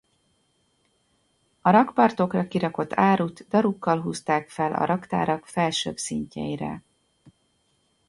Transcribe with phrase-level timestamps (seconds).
[1.61, 6.83] A rakpartokra kirakott árut darukkal húzták fel a raktárak felsőbb szintjeire.